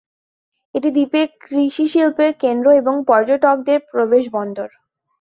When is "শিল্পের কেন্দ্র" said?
1.87-2.67